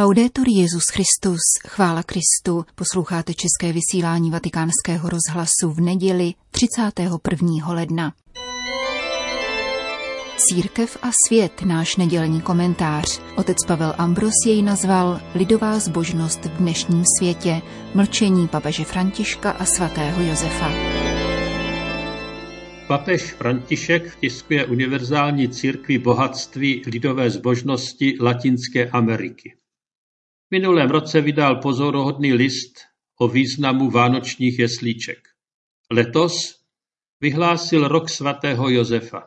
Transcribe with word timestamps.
Laudetur 0.00 0.48
Jezus 0.48 0.84
Christus, 0.84 1.40
chvála 1.68 2.02
Kristu, 2.02 2.64
posloucháte 2.74 3.32
české 3.34 3.72
vysílání 3.72 4.30
Vatikánského 4.30 5.08
rozhlasu 5.08 5.74
v 5.74 5.80
neděli 5.80 6.34
31. 6.50 7.72
ledna. 7.72 8.12
Církev 10.36 10.98
a 11.02 11.08
svět, 11.26 11.62
náš 11.64 11.96
nedělní 11.96 12.40
komentář. 12.40 13.20
Otec 13.36 13.56
Pavel 13.66 13.94
Ambros 13.98 14.34
jej 14.46 14.62
nazval 14.62 15.20
Lidová 15.34 15.78
zbožnost 15.78 16.44
v 16.44 16.56
dnešním 16.56 17.04
světě, 17.18 17.62
mlčení 17.94 18.48
papeže 18.48 18.84
Františka 18.84 19.50
a 19.50 19.64
svatého 19.64 20.22
Josefa. 20.22 20.72
Papež 22.86 23.22
František 23.22 24.10
vtiskuje 24.10 24.66
univerzální 24.66 25.48
církvi 25.48 25.98
bohatství 25.98 26.82
lidové 26.86 27.30
zbožnosti 27.30 28.16
Latinské 28.20 28.90
Ameriky. 28.90 29.54
V 30.48 30.50
minulém 30.50 30.90
roce 30.90 31.20
vydal 31.20 31.56
pozoruhodný 31.56 32.32
list 32.32 32.72
o 33.18 33.28
významu 33.28 33.90
vánočních 33.90 34.58
jeslíček. 34.58 35.18
Letos 35.90 36.60
vyhlásil 37.20 37.88
rok 37.88 38.08
svatého 38.08 38.68
Josefa. 38.68 39.26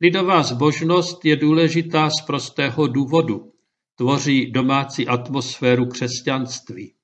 Lidová 0.00 0.42
zbožnost 0.42 1.24
je 1.24 1.36
důležitá 1.36 2.10
z 2.10 2.26
prostého 2.26 2.86
důvodu. 2.86 3.52
Tvoří 3.96 4.50
domácí 4.50 5.08
atmosféru 5.08 5.86
křesťanství. 5.86 6.94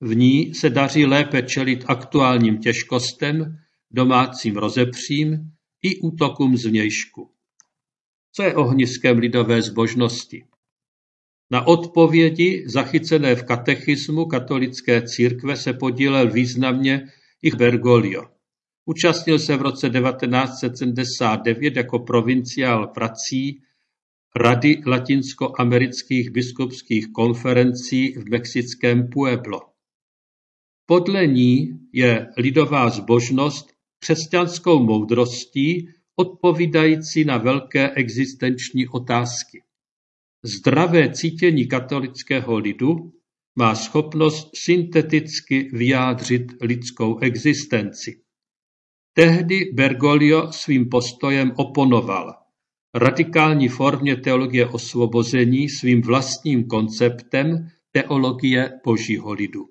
V 0.00 0.16
ní 0.16 0.54
se 0.54 0.70
daří 0.70 1.06
lépe 1.06 1.42
čelit 1.42 1.84
aktuálním 1.88 2.58
těžkostem, 2.58 3.58
domácím 3.90 4.56
rozepřím 4.56 5.52
i 5.82 6.00
útokům 6.00 6.56
zvnějšku. 6.56 7.30
Co 8.32 8.42
je 8.42 8.54
ohniskem 8.54 9.18
lidové 9.18 9.62
zbožnosti? 9.62 10.47
Na 11.50 11.66
odpovědi 11.66 12.64
zachycené 12.66 13.34
v 13.34 13.42
katechismu 13.42 14.26
katolické 14.26 15.02
církve 15.02 15.56
se 15.56 15.72
podílel 15.72 16.30
významně 16.30 17.08
i 17.42 17.50
Bergoglio. 17.50 18.24
Účastnil 18.84 19.38
se 19.38 19.56
v 19.56 19.62
roce 19.62 19.90
1979 19.90 21.76
jako 21.76 21.98
provinciál 21.98 22.86
prací 22.86 23.62
Rady 24.36 24.82
latinskoamerických 24.86 26.30
biskupských 26.30 27.12
konferencí 27.12 28.12
v 28.12 28.30
mexickém 28.30 29.08
Pueblo. 29.08 29.60
Podle 30.86 31.26
ní 31.26 31.80
je 31.92 32.26
lidová 32.36 32.90
zbožnost 32.90 33.72
křesťanskou 33.98 34.84
moudrostí 34.84 35.88
odpovídající 36.16 37.24
na 37.24 37.36
velké 37.36 37.90
existenční 37.90 38.88
otázky. 38.88 39.62
Zdravé 40.44 41.12
cítění 41.12 41.66
katolického 41.68 42.58
lidu 42.58 43.12
má 43.56 43.74
schopnost 43.74 44.50
synteticky 44.54 45.70
vyjádřit 45.72 46.42
lidskou 46.60 47.18
existenci. 47.18 48.20
Tehdy 49.12 49.60
Bergoglio 49.74 50.52
svým 50.52 50.88
postojem 50.88 51.52
oponoval 51.56 52.34
radikální 52.94 53.68
formě 53.68 54.16
teologie 54.16 54.66
osvobození 54.66 55.68
svým 55.68 56.02
vlastním 56.02 56.66
konceptem 56.66 57.68
teologie 57.92 58.72
božího 58.84 59.32
lidu. 59.32 59.64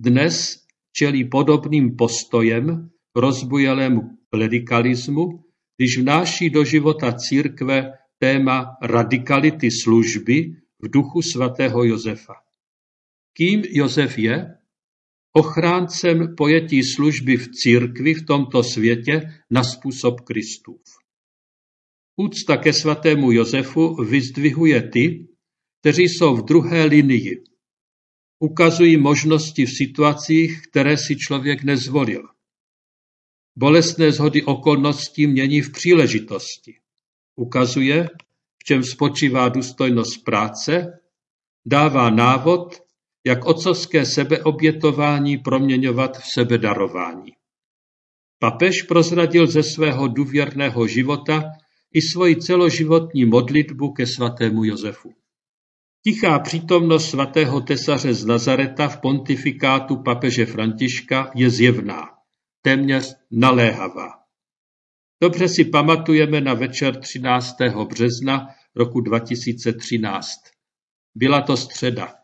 Dnes 0.00 0.56
čelí 0.92 1.24
podobným 1.24 1.96
postojem 1.96 2.90
rozbujelému 3.16 4.00
klerikalismu, 4.30 5.44
když 5.76 5.98
vnáší 5.98 6.50
do 6.50 6.64
života 6.64 7.12
církve 7.12 7.92
téma 8.20 8.76
radikality 8.82 9.70
služby 9.70 10.56
v 10.78 10.90
duchu 10.90 11.22
svatého 11.22 11.84
Josefa. 11.84 12.34
Kým 13.36 13.62
Josef 13.70 14.18
je? 14.18 14.54
Ochráncem 15.32 16.34
pojetí 16.36 16.82
služby 16.84 17.36
v 17.36 17.48
církvi 17.48 18.14
v 18.14 18.26
tomto 18.26 18.62
světě 18.62 19.20
na 19.50 19.64
způsob 19.64 20.20
Kristův. 20.20 20.82
Úcta 22.16 22.56
ke 22.56 22.72
svatému 22.72 23.32
Josefu 23.32 23.94
vyzdvihuje 24.04 24.88
ty, 24.88 25.28
kteří 25.80 26.02
jsou 26.02 26.36
v 26.36 26.44
druhé 26.44 26.84
linii. 26.84 27.44
Ukazují 28.38 28.96
možnosti 28.96 29.66
v 29.66 29.70
situacích, 29.70 30.62
které 30.70 30.96
si 30.96 31.16
člověk 31.16 31.62
nezvolil. 31.62 32.28
Bolestné 33.56 34.12
zhody 34.12 34.42
okolností 34.42 35.26
mění 35.26 35.60
v 35.60 35.72
příležitosti. 35.72 36.80
Ukazuje, 37.40 38.08
v 38.58 38.64
čem 38.64 38.84
spočívá 38.84 39.48
důstojnost 39.48 40.24
práce, 40.24 41.00
dává 41.66 42.10
návod, 42.10 42.82
jak 43.26 43.44
otcovské 43.44 44.06
sebeobětování 44.06 45.38
proměňovat 45.38 46.18
v 46.18 46.24
sebedarování. 46.34 47.32
Papež 48.38 48.82
prozradil 48.82 49.46
ze 49.46 49.62
svého 49.62 50.08
důvěrného 50.08 50.86
života 50.86 51.42
i 51.92 52.02
svoji 52.02 52.36
celoživotní 52.36 53.24
modlitbu 53.24 53.92
ke 53.92 54.06
svatému 54.06 54.64
Josefu. 54.64 55.14
Tichá 56.04 56.38
přítomnost 56.38 57.10
svatého 57.10 57.60
tesaře 57.60 58.14
z 58.14 58.24
Nazareta 58.24 58.88
v 58.88 59.00
pontifikátu 59.00 59.96
papeže 59.96 60.46
Františka 60.46 61.30
je 61.34 61.50
zjevná, 61.50 62.08
téměř 62.62 63.14
naléhavá. 63.30 64.19
Dobře 65.22 65.48
si 65.48 65.64
pamatujeme 65.64 66.40
na 66.40 66.54
večer 66.54 67.00
13. 67.00 67.56
března 67.88 68.48
roku 68.74 69.00
2013. 69.00 70.28
Byla 71.14 71.40
to 71.42 71.56
středa. 71.56 72.14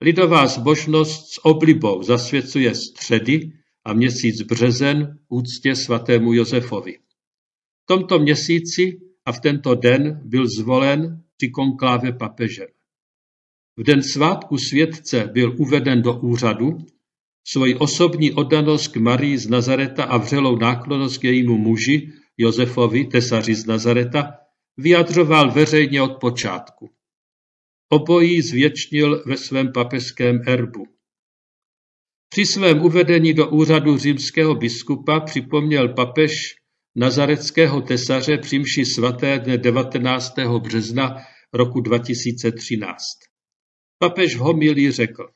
Lidová 0.00 0.46
zbožnost 0.46 1.34
s 1.34 1.44
oblibou 1.44 2.02
zasvěcuje 2.02 2.74
středy 2.74 3.52
a 3.84 3.92
měsíc 3.92 4.42
březen 4.42 5.18
úctě 5.28 5.76
svatému 5.76 6.32
Josefovi. 6.32 6.98
V 7.82 7.86
tomto 7.86 8.18
měsíci 8.18 9.00
a 9.24 9.32
v 9.32 9.40
tento 9.40 9.74
den 9.74 10.20
byl 10.24 10.46
zvolen 10.58 11.22
při 11.36 11.50
konkláve 11.50 12.12
papežem. 12.12 12.68
V 13.76 13.82
den 13.82 14.02
svátku 14.02 14.58
světce 14.58 15.30
byl 15.32 15.54
uveden 15.58 16.02
do 16.02 16.20
úřadu 16.20 16.78
Svoji 17.50 17.74
osobní 17.74 18.32
oddanost 18.32 18.88
k 18.88 18.96
Marii 18.96 19.38
z 19.38 19.48
Nazareta 19.48 20.04
a 20.04 20.16
vřelou 20.16 20.56
náklonost 20.56 21.18
k 21.18 21.24
jejímu 21.24 21.58
muži, 21.58 22.12
Josefovi, 22.36 23.04
tesaři 23.04 23.54
z 23.54 23.66
Nazareta, 23.66 24.32
vyjadřoval 24.76 25.50
veřejně 25.50 26.02
od 26.02 26.20
počátku. 26.20 26.90
Obojí 27.88 28.42
zvětšnil 28.42 29.22
ve 29.26 29.36
svém 29.36 29.72
papežském 29.72 30.40
erbu. 30.46 30.86
Při 32.28 32.46
svém 32.46 32.82
uvedení 32.82 33.34
do 33.34 33.50
úřadu 33.50 33.98
římského 33.98 34.54
biskupa 34.54 35.20
připomněl 35.20 35.88
papež 35.88 36.54
nazareckého 36.96 37.80
tesaře 37.80 38.38
při 38.38 38.84
svaté 38.84 39.38
dne 39.38 39.58
19. 39.58 40.34
března 40.58 41.16
roku 41.52 41.80
2013. 41.80 42.96
Papež 43.98 44.36
v 44.36 44.38
homilí 44.38 44.90
řekl, 44.90 45.28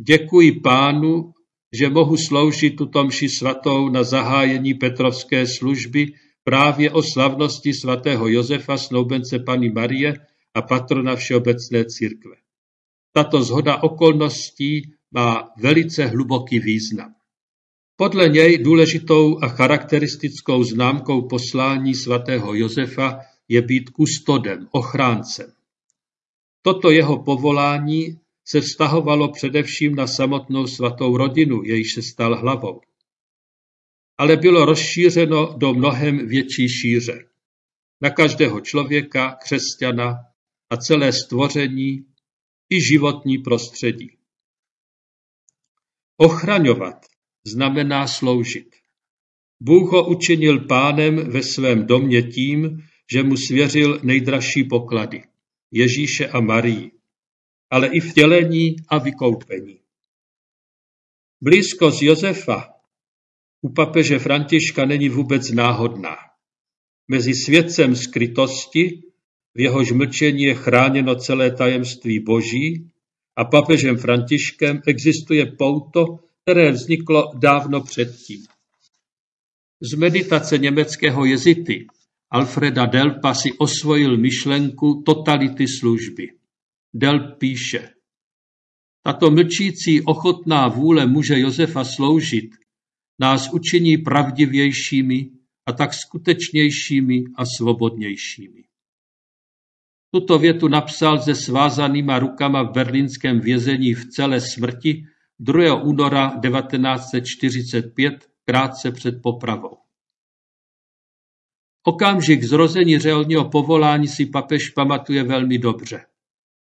Děkuji 0.00 0.60
Pánu, 0.60 1.32
že 1.72 1.88
mohu 1.88 2.16
sloužit 2.16 2.76
tuto 2.76 3.04
mši 3.04 3.28
svatou 3.28 3.88
na 3.88 4.02
zahájení 4.02 4.74
Petrovské 4.74 5.46
služby 5.46 6.06
právě 6.44 6.90
o 6.90 7.02
slavnosti 7.02 7.74
svatého 7.74 8.28
Josefa, 8.28 8.78
snoubence 8.78 9.38
Pany 9.38 9.70
Marie 9.70 10.14
a 10.54 10.62
patrona 10.62 11.16
Všeobecné 11.16 11.84
církve. 11.84 12.36
Tato 13.12 13.42
zhoda 13.42 13.82
okolností 13.82 14.82
má 15.10 15.50
velice 15.58 16.06
hluboký 16.06 16.58
význam. 16.58 17.14
Podle 17.96 18.28
něj 18.28 18.58
důležitou 18.58 19.38
a 19.42 19.48
charakteristickou 19.48 20.64
známkou 20.64 21.28
poslání 21.28 21.94
svatého 21.94 22.54
Josefa 22.54 23.20
je 23.48 23.62
být 23.62 23.90
kustodem, 23.90 24.68
ochráncem. 24.70 25.52
Toto 26.62 26.90
jeho 26.90 27.22
povolání 27.22 28.18
se 28.50 28.60
vztahovalo 28.60 29.32
především 29.32 29.94
na 29.94 30.06
samotnou 30.06 30.66
svatou 30.66 31.16
rodinu, 31.16 31.62
jejíž 31.64 31.94
se 31.94 32.02
stal 32.02 32.40
hlavou. 32.40 32.80
Ale 34.18 34.36
bylo 34.36 34.64
rozšířeno 34.64 35.54
do 35.58 35.74
mnohem 35.74 36.28
větší 36.28 36.68
šíře. 36.68 37.28
Na 38.00 38.10
každého 38.10 38.60
člověka, 38.60 39.36
křesťana 39.42 40.14
a 40.70 40.76
celé 40.76 41.12
stvoření 41.12 42.04
i 42.70 42.84
životní 42.92 43.38
prostředí. 43.38 44.10
Ochraňovat 46.16 47.06
znamená 47.46 48.06
sloužit. 48.06 48.68
Bůh 49.60 49.92
ho 49.92 50.08
učinil 50.08 50.66
pánem 50.66 51.30
ve 51.30 51.42
svém 51.42 51.86
domě 51.86 52.22
tím, 52.22 52.82
že 53.12 53.22
mu 53.22 53.36
svěřil 53.36 54.00
nejdražší 54.02 54.64
poklady, 54.64 55.22
Ježíše 55.72 56.28
a 56.28 56.40
Marii 56.40 56.97
ale 57.70 57.88
i 57.88 58.00
vtělení 58.00 58.76
a 58.88 58.98
vykoupení. 58.98 59.80
Blízkost 61.40 62.02
Josefa 62.02 62.68
u 63.62 63.68
papeže 63.72 64.18
Františka 64.18 64.84
není 64.84 65.08
vůbec 65.08 65.50
náhodná. 65.50 66.16
Mezi 67.08 67.34
světcem 67.34 67.96
skrytosti, 67.96 69.02
v 69.54 69.60
jehož 69.60 69.92
mlčení 69.92 70.42
je 70.42 70.54
chráněno 70.54 71.14
celé 71.14 71.50
tajemství 71.50 72.20
boží 72.20 72.90
a 73.36 73.44
papežem 73.44 73.96
Františkem 73.96 74.82
existuje 74.86 75.46
pouto, 75.46 76.04
které 76.42 76.70
vzniklo 76.70 77.32
dávno 77.34 77.80
předtím. 77.80 78.46
Z 79.80 79.94
meditace 79.94 80.58
německého 80.58 81.24
jezity 81.24 81.86
Alfreda 82.30 82.86
Delpa 82.86 83.34
si 83.34 83.52
osvojil 83.58 84.16
myšlenku 84.16 85.02
totality 85.06 85.68
služby. 85.68 86.37
Delp 86.94 87.38
píše, 87.38 87.94
tato 89.02 89.30
mlčící 89.30 90.02
ochotná 90.02 90.68
vůle 90.68 91.06
muže 91.06 91.38
Josefa 91.38 91.84
sloužit 91.84 92.50
nás 93.20 93.52
učiní 93.52 93.98
pravdivějšími 93.98 95.30
a 95.66 95.72
tak 95.72 95.94
skutečnějšími 95.94 97.24
a 97.36 97.44
svobodnějšími. 97.56 98.64
Tuto 100.14 100.38
větu 100.38 100.68
napsal 100.68 101.18
se 101.18 101.34
svázanýma 101.34 102.18
rukama 102.18 102.62
v 102.62 102.72
berlínském 102.72 103.40
vězení 103.40 103.94
v 103.94 104.08
celé 104.10 104.40
smrti 104.40 105.04
2. 105.38 105.82
února 105.82 106.40
1945, 106.40 108.30
krátce 108.44 108.92
před 108.92 109.22
popravou. 109.22 109.78
Okamžik 111.86 112.42
zrození 112.42 112.98
řeholního 112.98 113.50
povolání 113.50 114.08
si 114.08 114.26
papež 114.26 114.70
pamatuje 114.70 115.22
velmi 115.22 115.58
dobře. 115.58 116.06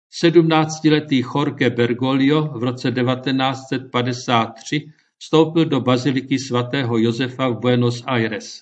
Sedmnáctiletý 0.09 1.23
Jorge 1.35 1.69
Bergoglio 1.69 2.59
v 2.59 2.63
roce 2.63 2.91
1953 2.91 4.81
vstoupil 5.17 5.65
do 5.65 5.81
baziliky 5.81 6.39
svatého 6.39 6.97
Josefa 6.97 7.47
v 7.47 7.59
Buenos 7.59 8.03
Aires. 8.05 8.61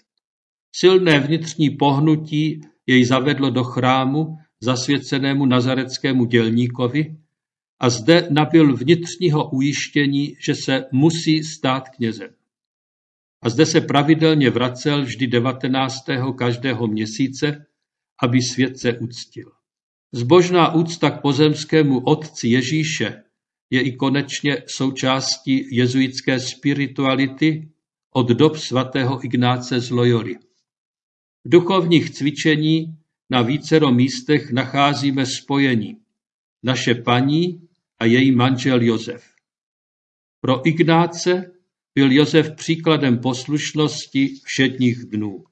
Silné 0.75 1.19
vnitřní 1.19 1.69
pohnutí 1.69 2.62
jej 2.88 3.06
zavedlo 3.06 3.50
do 3.50 3.63
chrámu 3.63 4.38
zasvěcenému 4.62 5.45
nazareckému 5.45 6.25
dělníkovi 6.25 7.18
a 7.80 7.90
zde 7.90 8.28
nabil 8.31 8.75
vnitřního 8.75 9.50
ujištění, 9.50 10.36
že 10.45 10.56
se 10.56 10.86
musí 10.92 11.44
stát 11.44 11.90
knězem. 11.90 12.30
A 13.42 13.50
zde 13.50 13.66
se 13.66 13.81
pravidelně 13.81 14.50
vracel 14.50 15.04
vždy 15.04 15.28
19. 15.28 15.95
každého 16.38 16.88
měsíce, 16.88 17.66
aby 18.22 18.42
svět 18.42 18.78
se 18.78 18.98
uctil. 18.98 19.51
Zbožná 20.15 20.74
úcta 20.74 21.10
k 21.10 21.21
pozemskému 21.21 22.00
otci 22.00 22.48
Ježíše 22.48 23.24
je 23.69 23.81
i 23.81 23.95
konečně 23.95 24.63
součástí 24.68 25.75
jezuitské 25.75 26.39
spirituality 26.39 27.69
od 28.13 28.27
dob 28.27 28.57
svatého 28.57 29.25
Ignáce 29.25 29.80
z 29.80 29.89
Loyoly. 29.89 30.36
V 31.44 31.50
duchovních 31.50 32.10
cvičení 32.10 32.98
na 33.30 33.42
vícero 33.42 33.92
místech 33.92 34.51
nacházíme 34.51 35.25
spojení 35.25 35.98
naše 36.63 36.95
paní 36.95 37.68
a 38.00 38.06
její 38.06 38.31
manžel 38.31 38.81
Josef. 38.81 39.24
Pro 40.42 40.68
Ignáce 40.68 41.51
byl 41.95 42.12
Josef 42.12 42.56
příkladem 42.56 43.19
poslušnosti 43.19 44.30
všedních 44.45 45.06
dnů. 45.06 45.44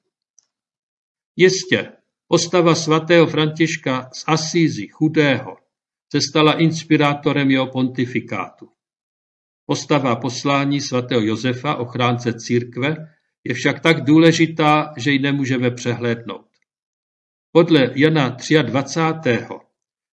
Jistě, 1.36 1.92
postava 2.32 2.74
svatého 2.74 3.26
Františka 3.26 4.08
z 4.12 4.24
Asízy, 4.26 4.88
chudého, 4.88 5.56
se 6.12 6.20
stala 6.30 6.52
inspirátorem 6.52 7.50
jeho 7.50 7.66
pontifikátu. 7.66 8.68
Postava 9.66 10.16
poslání 10.16 10.80
svatého 10.80 11.20
Josefa, 11.20 11.74
ochránce 11.74 12.32
církve, 12.32 12.96
je 13.44 13.54
však 13.54 13.80
tak 13.80 14.04
důležitá, 14.04 14.94
že 14.96 15.10
ji 15.12 15.18
nemůžeme 15.18 15.70
přehlédnout. 15.70 16.46
Podle 17.52 17.92
Jana 17.94 18.36
23. 18.62 19.46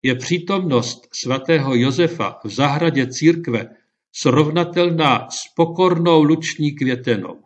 je 0.03 0.15
přítomnost 0.15 1.07
svatého 1.13 1.75
Josefa 1.75 2.39
v 2.44 2.50
zahradě 2.50 3.07
církve 3.07 3.69
srovnatelná 4.12 5.29
s 5.29 5.53
pokornou 5.56 6.23
luční 6.23 6.71
květenou. 6.71 7.44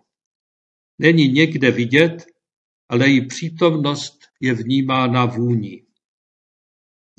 Není 0.99 1.27
někde 1.27 1.71
vidět, 1.71 2.25
ale 2.89 3.07
její 3.07 3.27
přítomnost 3.27 4.18
je 4.39 4.53
vnímána 4.53 5.25
vůní. 5.25 5.83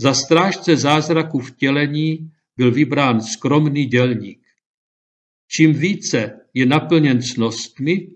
Za 0.00 0.14
strážce 0.14 0.76
zázraku 0.76 1.38
vtělení 1.38 2.30
byl 2.56 2.72
vybrán 2.72 3.20
skromný 3.20 3.86
dělník. 3.86 4.40
Čím 5.48 5.72
více 5.72 6.40
je 6.54 6.66
naplněn 6.66 7.22
cnostmi, 7.22 8.10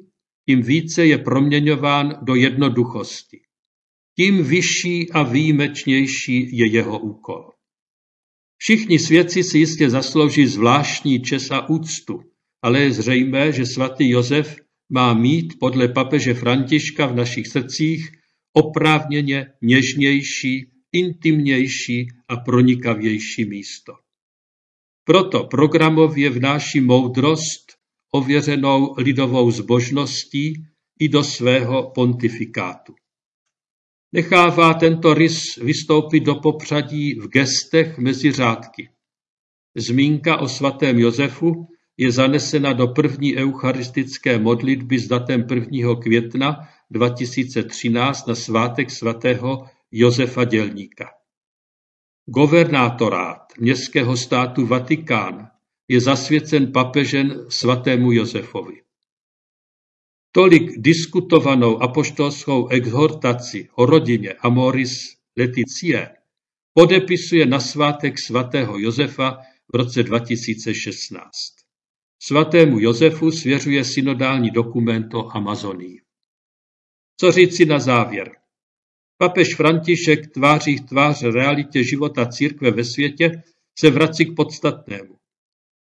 tím 0.49 0.63
více 0.63 1.07
je 1.07 1.19
proměňován 1.19 2.19
do 2.23 2.35
jednoduchosti. 2.35 3.41
Tím 4.17 4.45
vyšší 4.45 5.11
a 5.11 5.23
výjimečnější 5.23 6.57
je 6.57 6.71
jeho 6.71 6.99
úkol. 6.99 7.51
Všichni 8.57 8.99
svědci 8.99 9.45
si 9.45 9.59
jistě 9.59 9.91
zaslouží 9.91 10.47
zvláštní 10.47 11.23
čes 11.23 11.51
a 11.51 11.69
úctu, 11.69 12.23
ale 12.63 12.81
je 12.81 12.93
zřejmé, 12.93 13.53
že 13.53 13.67
svatý 13.67 14.09
Josef 14.09 14.57
má 14.91 15.15
mít 15.15 15.59
podle 15.61 15.89
papeže 15.89 16.35
Františka 16.35 17.07
v 17.07 17.15
našich 17.15 17.47
srdcích 17.47 18.13
oprávněně 18.57 19.47
něžnější, 19.63 20.71
intimnější 20.93 22.09
a 22.29 22.37
pronikavější 22.37 23.45
místo. 23.45 23.93
Proto 25.05 25.45
programově 25.45 26.31
vnáší 26.31 26.81
moudrost, 26.81 27.73
ověřenou 28.11 28.95
lidovou 28.99 29.51
zbožností, 29.51 30.67
i 31.01 31.09
do 31.09 31.25
svého 31.25 31.91
pontifikátu. 31.91 32.95
Nechává 34.13 34.75
tento 34.75 35.15
rys 35.15 35.57
vystoupit 35.57 36.21
do 36.21 36.35
popřadí 36.35 37.15
v 37.15 37.29
gestech 37.29 37.99
mezi 37.99 38.33
řádky. 38.33 38.89
Zmínka 39.77 40.37
o 40.37 40.49
svatém 40.49 40.99
Josefu 40.99 41.69
je 41.97 42.13
zanesena 42.13 42.73
do 42.73 42.89
první 42.89 43.37
eucharistické 43.37 44.39
modlitby 44.39 44.99
s 44.99 45.09
datem 45.09 45.47
1. 45.55 45.95
května 46.03 46.69
2013 46.95 48.27
na 48.27 48.35
svátek 48.35 48.91
svatého 48.91 49.67
Josefa 49.91 50.45
Dělníka. 50.45 51.11
Governátorát 52.27 53.41
městského 53.59 54.17
státu 54.17 54.67
Vatikán 54.67 55.49
je 55.89 56.01
zasvěcen 56.01 56.73
papežen 56.73 57.47
svatému 57.49 58.13
Josefovi. 58.13 58.83
Tolik 60.33 60.63
diskutovanou 60.77 61.83
apoštolskou 61.83 62.69
exhortaci 62.69 63.69
o 63.75 63.87
rodině 63.87 64.33
Amoris 64.33 65.17
Leticie 65.37 66.11
podepisuje 66.75 67.47
na 67.47 67.61
svátek 67.61 68.19
svatého 68.19 68.79
Josefa 68.79 69.39
v 69.73 69.77
roce 69.77 70.03
2016. 70.03 71.31
Svatému 72.23 72.79
Josefu 72.79 73.31
svěřuje 73.31 73.85
synodální 73.85 74.51
dokument 74.51 75.15
o 75.15 75.37
Amazonii. 75.37 76.04
Co 77.21 77.33
říci 77.33 77.65
na 77.65 77.79
závěr? 77.79 78.37
Papež 79.19 79.55
František 79.55 80.33
tváří 80.33 80.77
v 80.77 80.87
tvář 80.87 81.23
realitě 81.23 81.85
života 81.85 82.27
církve 82.27 82.71
ve 82.71 82.85
světě 82.85 83.43
se 83.79 83.91
vrací 83.91 84.27
k 84.27 84.37
podstatnému. 84.37 85.17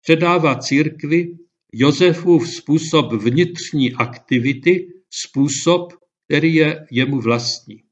Předává 0.02 0.54
církvi 0.58 1.36
Josefův 1.72 2.48
způsob 2.48 3.12
vnitřní 3.12 3.92
aktivity, 3.92 4.86
způsob, 5.10 5.92
který 6.26 6.54
je 6.54 6.86
jemu 6.90 7.20
vlastní. 7.20 7.82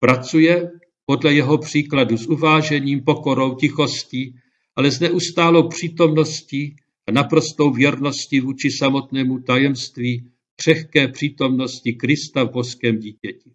Pracuje 0.00 0.70
podle 1.06 1.34
jeho 1.34 1.58
příkladu 1.58 2.16
s 2.16 2.26
uvážením, 2.26 3.04
pokorou, 3.04 3.54
tichostí, 3.54 4.34
ale 4.76 4.90
s 4.90 5.00
neustálou 5.00 5.68
přítomností 5.68 6.76
a 7.08 7.12
naprostou 7.12 7.70
věrností 7.70 8.40
vůči 8.40 8.70
samotnému 8.70 9.38
tajemství 9.38 10.30
křehké 10.56 11.08
přítomnosti 11.08 11.92
Krista 11.92 12.44
v 12.44 12.50
boském 12.50 12.98
dítěti. 12.98 13.50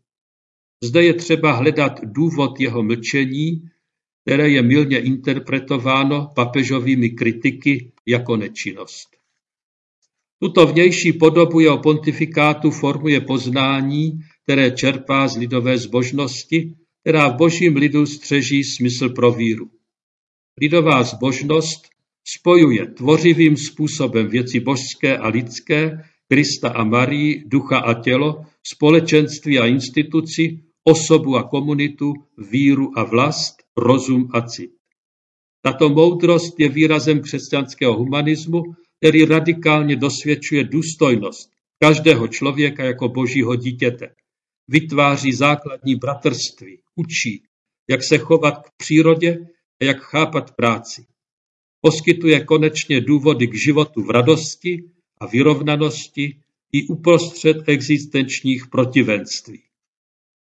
Zde 0.83 1.03
je 1.03 1.13
třeba 1.13 1.51
hledat 1.51 1.99
důvod 2.03 2.59
jeho 2.59 2.83
mlčení, 2.83 3.61
které 4.23 4.49
je 4.49 4.61
milně 4.61 4.99
interpretováno 4.99 6.31
papežovými 6.35 7.09
kritiky 7.09 7.91
jako 8.07 8.37
nečinnost. 8.37 9.07
Tuto 10.43 10.65
vnější 10.67 11.13
podobu 11.13 11.59
jeho 11.59 11.77
pontifikátu 11.77 12.71
formuje 12.71 13.21
poznání, 13.21 14.11
které 14.43 14.71
čerpá 14.71 15.27
z 15.27 15.37
lidové 15.37 15.77
zbožnosti, 15.77 16.73
která 17.01 17.29
v 17.29 17.37
božím 17.37 17.75
lidu 17.75 18.05
střeží 18.05 18.63
smysl 18.63 19.09
pro 19.09 19.31
víru. 19.31 19.71
Lidová 20.61 21.03
zbožnost 21.03 21.89
spojuje 22.37 22.85
tvořivým 22.85 23.57
způsobem 23.57 24.27
věci 24.27 24.59
božské 24.59 25.17
a 25.17 25.27
lidské, 25.27 26.03
Krista 26.31 26.69
a 26.69 26.83
Marii, 26.83 27.43
ducha 27.45 27.79
a 27.79 27.93
tělo, 27.93 28.45
společenství 28.63 29.59
a 29.59 29.65
instituci, 29.65 30.63
osobu 30.83 31.35
a 31.35 31.43
komunitu, 31.43 32.13
víru 32.51 32.99
a 32.99 33.03
vlast, 33.03 33.55
rozum 33.77 34.29
a 34.33 34.41
cit. 34.41 34.71
Tato 35.61 35.89
moudrost 35.89 36.59
je 36.59 36.69
výrazem 36.69 37.21
křesťanského 37.21 37.97
humanismu, 37.97 38.63
který 38.97 39.25
radikálně 39.25 39.95
dosvědčuje 39.95 40.63
důstojnost 40.63 41.51
každého 41.83 42.27
člověka 42.27 42.83
jako 42.83 43.09
božího 43.09 43.55
dítěte. 43.55 44.15
Vytváří 44.67 45.33
základní 45.33 45.95
bratrství, 45.95 46.81
učí, 46.95 47.43
jak 47.89 48.03
se 48.03 48.17
chovat 48.17 48.59
k 48.59 48.71
přírodě 48.77 49.47
a 49.81 49.85
jak 49.85 49.97
chápat 49.99 50.55
práci. 50.55 51.05
Poskytuje 51.81 52.45
konečně 52.45 53.01
důvody 53.01 53.47
k 53.47 53.55
životu 53.55 54.03
v 54.03 54.09
radosti 54.09 54.83
a 55.21 55.27
vyrovnanosti 55.27 56.37
i 56.71 56.87
uprostřed 56.87 57.57
existenčních 57.67 58.67
protivenství. 58.67 59.59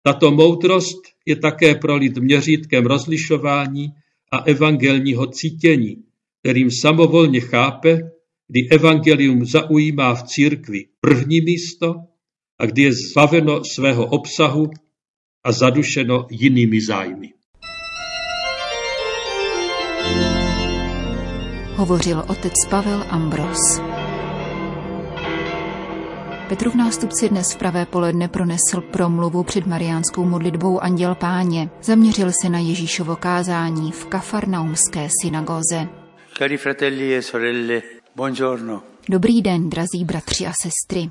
Tato 0.03 0.31
moudrost 0.31 1.01
je 1.25 1.35
také 1.35 1.75
pro 1.75 1.95
lid 1.95 2.17
měřítkem 2.17 2.85
rozlišování 2.85 3.93
a 4.31 4.37
evangelního 4.37 5.27
cítění, 5.27 6.03
kterým 6.39 6.71
samovolně 6.71 7.39
chápe, 7.39 8.11
kdy 8.47 8.69
evangelium 8.69 9.45
zaujímá 9.45 10.15
v 10.15 10.23
církvi 10.23 10.85
první 11.01 11.41
místo 11.41 11.95
a 12.59 12.65
kdy 12.65 12.81
je 12.81 12.91
zbaveno 12.93 13.61
svého 13.65 14.05
obsahu 14.05 14.71
a 15.43 15.51
zadušeno 15.51 16.27
jinými 16.31 16.81
zájmy. 16.81 17.33
Hovořil 21.75 22.23
otec 22.27 22.53
Pavel 22.69 23.05
Ambros. 23.09 23.98
Petrův 26.49 26.75
nástupci 26.75 27.29
dnes 27.29 27.53
v 27.53 27.57
pravé 27.57 27.85
poledne 27.85 28.27
pronesl 28.27 28.81
promluvu 28.81 29.43
před 29.43 29.67
mariánskou 29.67 30.25
modlitbou 30.25 30.79
Anděl 30.79 31.15
Páně. 31.15 31.69
Zaměřil 31.81 32.31
se 32.41 32.49
na 32.49 32.59
Ježíšovo 32.59 33.15
kázání 33.15 33.91
v 33.91 34.05
kafarnaumské 34.05 35.07
synagoze. 35.21 35.87
Cari 36.37 36.57
fratelli 36.57 37.15
e 37.15 37.21
sorelle, 37.21 37.81
buongiorno. 38.15 38.81
Dobrý 39.09 39.41
den, 39.41 39.69
drazí 39.69 40.05
bratři 40.05 40.45
a 40.45 40.51
sestry. 40.63 41.09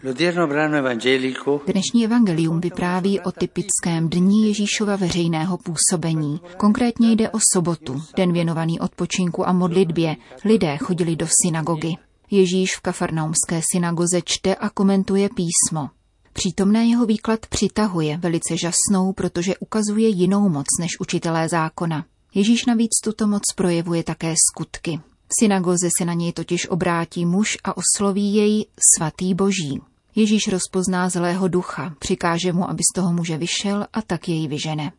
Dnešní 1.66 2.04
evangelium 2.04 2.60
vypráví 2.60 3.20
o 3.20 3.32
typickém 3.32 4.08
dní 4.08 4.48
Ježíšova 4.48 4.96
veřejného 4.96 5.58
působení. 5.58 6.40
Konkrétně 6.56 7.12
jde 7.12 7.30
o 7.30 7.38
sobotu, 7.54 8.02
den 8.16 8.32
věnovaný 8.32 8.80
odpočinku 8.80 9.48
a 9.48 9.52
modlitbě. 9.52 10.16
Lidé 10.44 10.76
chodili 10.76 11.16
do 11.16 11.26
synagogy. 11.42 12.07
Ježíš 12.30 12.76
v 12.76 12.80
kafarnaumské 12.80 13.60
synagoze 13.72 14.20
čte 14.24 14.54
a 14.54 14.68
komentuje 14.70 15.28
písmo. 15.28 15.90
Přítomné 16.32 16.86
jeho 16.86 17.06
výklad 17.06 17.46
přitahuje, 17.46 18.16
velice 18.16 18.56
žasnou, 18.56 19.12
protože 19.12 19.56
ukazuje 19.56 20.08
jinou 20.08 20.48
moc 20.48 20.66
než 20.80 21.00
učitelé 21.00 21.48
zákona. 21.48 22.04
Ježíš 22.34 22.66
navíc 22.66 22.90
tuto 23.04 23.26
moc 23.26 23.42
projevuje 23.56 24.02
také 24.02 24.34
skutky. 24.50 25.00
V 25.28 25.34
synagoze 25.40 25.88
se 25.98 26.04
na 26.04 26.12
něj 26.14 26.32
totiž 26.32 26.68
obrátí 26.68 27.26
muž 27.26 27.58
a 27.64 27.74
osloví 27.76 28.34
jej 28.34 28.66
svatý 28.96 29.34
boží. 29.34 29.80
Ježíš 30.14 30.48
rozpozná 30.48 31.08
zlého 31.08 31.48
ducha, 31.48 31.94
přikáže 31.98 32.52
mu, 32.52 32.70
aby 32.70 32.82
z 32.82 32.94
toho 32.94 33.12
muže 33.12 33.38
vyšel 33.38 33.86
a 33.92 34.02
tak 34.02 34.28
jej 34.28 34.48
vyžene. 34.48 34.92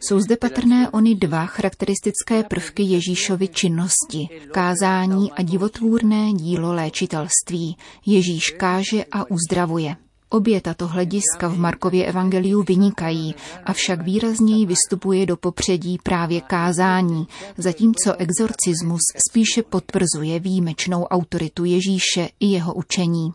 Jsou 0.00 0.20
zde 0.20 0.36
patrné 0.36 0.90
ony 0.90 1.14
dva 1.14 1.46
charakteristické 1.46 2.42
prvky 2.42 2.82
Ježíšovy 2.82 3.48
činnosti, 3.48 4.28
kázání 4.52 5.32
a 5.32 5.42
divotvůrné 5.42 6.32
dílo 6.32 6.72
léčitelství. 6.72 7.76
Ježíš 8.06 8.50
káže 8.50 9.04
a 9.12 9.30
uzdravuje. 9.30 9.96
Obě 10.28 10.60
tato 10.60 10.86
hlediska 10.86 11.48
v 11.48 11.58
Markově 11.58 12.06
evangeliu 12.06 12.62
vynikají, 12.62 13.34
avšak 13.64 14.02
výrazněji 14.02 14.66
vystupuje 14.66 15.26
do 15.26 15.36
popředí 15.36 15.98
právě 16.02 16.40
kázání, 16.40 17.26
zatímco 17.56 18.16
exorcismus 18.18 19.00
spíše 19.28 19.62
potvrzuje 19.62 20.40
výjimečnou 20.40 21.04
autoritu 21.04 21.64
Ježíše 21.64 22.28
i 22.40 22.46
jeho 22.46 22.74
učení. 22.74 23.32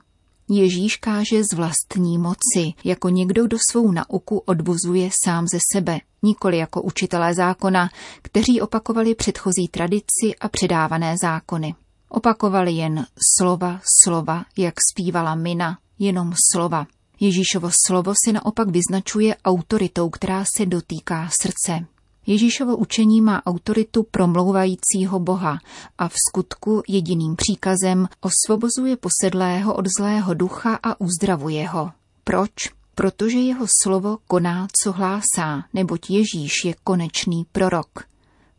Ježíš 0.53 0.96
káže 0.96 1.43
z 1.43 1.53
vlastní 1.53 2.17
moci, 2.17 2.74
jako 2.84 3.10
někdo, 3.10 3.46
kdo 3.46 3.58
svou 3.72 3.91
nauku 3.91 4.38
odvozuje 4.38 5.10
sám 5.24 5.48
ze 5.48 5.58
sebe, 5.72 6.00
nikoli 6.22 6.58
jako 6.58 6.81
učitelé 6.81 7.34
zákona, 7.34 7.89
kteří 8.22 8.62
opakovali 8.62 9.15
předchozí 9.15 9.67
tradici 9.67 10.36
a 10.41 10.50
předávané 10.50 11.15
zákony. 11.22 11.75
Opakovali 12.10 12.72
jen 12.72 13.05
slova, 13.38 13.79
slova, 14.01 14.46
jak 14.58 14.74
zpívala 14.91 15.36
Mina, 15.36 15.77
jenom 16.00 16.34
slova. 16.51 16.88
Ježíšovo 17.20 17.70
slovo 17.86 18.13
se 18.25 18.34
naopak 18.34 18.70
vyznačuje 18.70 19.36
autoritou, 19.46 20.10
která 20.10 20.46
se 20.55 20.65
dotýká 20.65 21.29
srdce. 21.41 21.86
Ježíšovo 22.31 22.77
učení 22.77 23.21
má 23.21 23.45
autoritu 23.45 24.03
promlouvajícího 24.11 25.19
Boha 25.19 25.59
a 25.97 26.07
v 26.07 26.13
skutku 26.29 26.81
jediným 26.88 27.35
příkazem 27.35 28.07
osvobozuje 28.21 28.97
posedlého 28.97 29.75
od 29.75 29.85
zlého 30.00 30.33
ducha 30.33 30.79
a 30.83 31.01
uzdravuje 31.01 31.67
ho. 31.67 31.91
Proč? 32.23 32.51
Protože 32.95 33.39
jeho 33.39 33.65
slovo 33.83 34.17
koná, 34.27 34.67
co 34.83 34.91
hlásá, 34.91 35.63
neboť 35.73 36.09
Ježíš 36.09 36.53
je 36.65 36.73
konečný 36.83 37.45
prorok. 37.51 38.03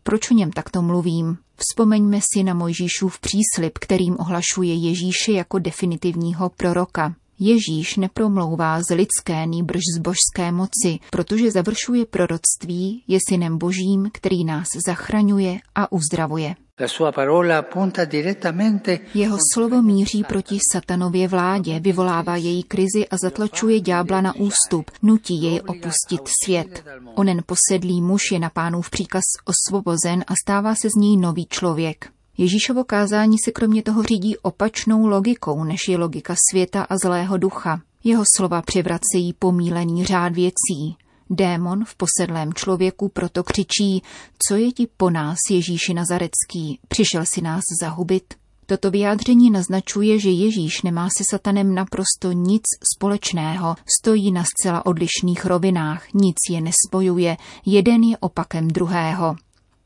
Proč 0.03 0.31
o 0.31 0.35
něm 0.35 0.53
takto 0.53 0.83
mluvím? 0.83 1.39
Vzpomeňme 1.57 2.21
si 2.33 2.43
na 2.43 2.55
Mojžíšův 2.55 3.21
příslip, 3.21 3.79
kterým 3.79 4.17
ohlašuje 4.21 4.75
Ježíše 4.75 5.33
jako 5.33 5.59
definitivního 5.59 6.49
proroka. 6.49 7.15
Ježíš 7.45 7.97
nepromlouvá 7.97 8.83
z 8.83 8.95
lidské 8.95 9.47
nýbrž 9.47 9.81
z 9.97 9.99
božské 9.99 10.53
moci, 10.53 10.99
protože 11.11 11.51
završuje 11.51 12.07
proroctví, 12.07 13.05
je 13.09 13.19
synem 13.29 13.59
božím, 13.59 14.11
který 14.13 14.45
nás 14.45 14.67
zachraňuje 14.87 15.59
a 15.75 15.93
uzdravuje. 15.93 16.55
Jeho 19.15 19.39
slovo 19.55 19.83
míří 19.83 20.25
proti 20.25 20.59
satanově 20.73 21.29
vládě, 21.29 21.81
vyvolává 21.81 22.37
její 22.37 22.63
krizi 22.63 23.09
a 23.11 23.17
zatlačuje 23.17 23.81
ďábla 23.81 24.21
na 24.21 24.37
ústup, 24.37 24.91
nutí 25.03 25.43
jej 25.43 25.61
opustit 25.67 26.21
svět. 26.45 26.85
Onen 27.15 27.43
posedlý 27.47 28.03
muž 28.03 28.23
je 28.33 28.39
na 28.39 28.51
pánův 28.51 28.91
příkaz 28.91 29.23
osvobozen 29.45 30.25
a 30.27 30.35
stává 30.43 30.75
se 30.75 30.89
z 30.91 30.95
něj 30.95 31.17
nový 31.17 31.47
člověk. 31.47 32.22
Ježíšovo 32.39 32.85
kázání 32.85 33.37
se 33.45 33.51
kromě 33.51 33.83
toho 33.83 34.03
řídí 34.03 34.37
opačnou 34.37 35.07
logikou, 35.07 35.65
než 35.65 35.89
je 35.89 35.99
logika 35.99 36.35
světa 36.51 36.83
a 36.83 36.99
zlého 36.99 37.37
ducha. 37.39 37.81
Jeho 38.05 38.25
slova 38.37 38.63
převracejí 38.63 39.33
pomílený 39.39 40.05
řád 40.05 40.33
věcí. 40.35 40.97
Démon 41.31 41.85
v 41.85 41.95
posedlém 41.95 42.55
člověku 42.55 43.09
proto 43.09 43.45
křičí, 43.45 44.03
co 44.49 44.57
je 44.57 44.73
ti 44.73 44.89
po 44.97 45.11
nás, 45.11 45.39
Ježíši 45.51 45.95
Nazarecký, 45.95 46.81
přišel 46.89 47.27
si 47.27 47.43
nás 47.43 47.63
zahubit? 47.81 48.35
Toto 48.67 48.91
vyjádření 48.91 49.51
naznačuje, 49.51 50.19
že 50.19 50.31
Ježíš 50.31 50.83
nemá 50.83 51.09
se 51.17 51.25
satanem 51.31 51.75
naprosto 51.75 52.33
nic 52.33 52.63
společného, 52.95 53.77
stojí 54.01 54.33
na 54.33 54.45
zcela 54.45 54.87
odlišných 54.87 55.47
rovinách, 55.47 56.13
nic 56.15 56.37
je 56.51 56.61
nespojuje, 56.61 57.37
jeden 57.67 58.03
je 58.03 58.19
opakem 58.19 58.69
druhého. 58.69 59.37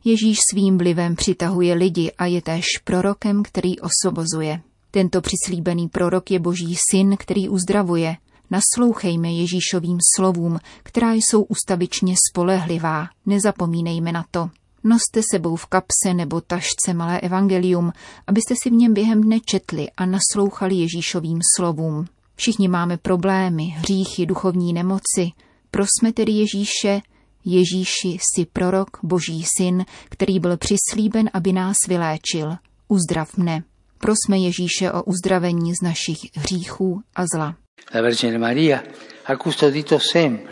Ježíš 0.07 0.39
svým 0.51 0.79
vlivem 0.79 1.17
přitahuje 1.17 1.75
lidi 1.75 2.13
a 2.19 2.27
je 2.27 2.43
též 2.43 2.65
prorokem, 2.85 3.43
který 3.43 3.75
osvobozuje. 3.81 4.61
Tento 4.91 5.21
přislíbený 5.21 5.89
prorok 5.89 6.31
je 6.31 6.39
boží 6.39 6.77
syn, 6.91 7.17
který 7.17 7.49
uzdravuje. 7.49 8.17
Naslouchejme 8.51 9.33
Ježíšovým 9.33 9.99
slovům, 10.17 10.59
která 10.83 11.13
jsou 11.13 11.43
ustavičně 11.43 12.15
spolehlivá. 12.31 13.07
Nezapomínejme 13.27 14.13
na 14.13 14.25
to. 14.31 14.51
Noste 14.85 15.21
sebou 15.33 15.57
v 15.57 15.67
kapse 15.67 16.15
nebo 16.15 16.41
tašce 16.41 16.95
malé 16.95 17.21
evangelium, 17.21 17.93
abyste 18.27 18.55
si 18.63 18.71
v 18.71 18.73
něm 18.73 18.95
během 18.95 19.21
dne 19.21 19.41
četli 19.41 19.91
a 19.97 20.07
naslouchali 20.07 20.75
Ježíšovým 20.75 21.39
slovům. 21.57 22.07
Všichni 22.37 22.69
máme 22.69 22.97
problémy, 22.97 23.65
hříchy, 23.65 24.27
duchovní 24.27 24.73
nemoci. 24.73 25.31
Prosme 25.71 26.13
tedy 26.15 26.33
Ježíše, 26.33 27.01
Ježíši, 27.47 28.19
jsi 28.19 28.47
prorok, 28.53 28.89
boží 29.03 29.45
syn, 29.57 29.85
který 30.09 30.41
byl 30.41 30.57
přislíben, 30.57 31.31
aby 31.33 31.53
nás 31.53 31.77
vyléčil. 31.89 32.57
Uzdrav 32.89 33.37
mne. 33.37 33.63
Prosme 33.99 34.39
Ježíše 34.39 34.93
o 34.93 35.03
uzdravení 35.03 35.73
z 35.75 35.83
našich 35.83 36.19
hříchů 36.35 37.01
a 37.15 37.25
zla. 37.35 37.57
La 37.95 38.03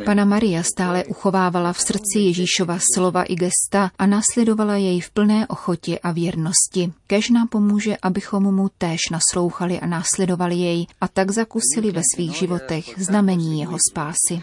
Pana 0.04 0.24
Maria 0.24 0.62
stále 0.62 1.04
uchovávala 1.04 1.72
v 1.72 1.80
srdci 1.80 2.18
Ježíšova 2.18 2.82
slova 2.82 3.22
i 3.22 3.38
gesta 3.38 3.94
a 3.98 4.06
následovala 4.06 4.76
jej 4.76 5.00
v 5.00 5.10
plné 5.10 5.46
ochotě 5.46 5.98
a 6.02 6.10
věrnosti. 6.10 6.92
Kež 7.06 7.30
nám 7.30 7.48
pomůže, 7.48 7.96
abychom 8.02 8.54
mu 8.54 8.68
též 8.78 9.00
naslouchali 9.10 9.80
a 9.80 9.86
následovali 9.86 10.54
jej 10.54 10.86
a 11.00 11.08
tak 11.08 11.30
zakusili 11.30 11.90
ve 11.92 12.02
svých 12.14 12.34
životech 12.34 12.84
znamení 12.98 13.60
jeho 13.60 13.78
spásy. 13.90 14.42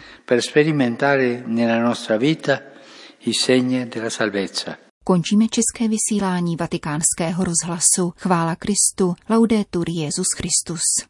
Končíme 5.04 5.44
české 5.48 5.88
vysílání 5.88 6.56
vatikánského 6.56 7.44
rozhlasu. 7.44 8.12
Chvála 8.16 8.56
Kristu. 8.56 9.14
Laudetur 9.30 9.90
Jezus 9.90 10.26
Christus. 10.36 11.04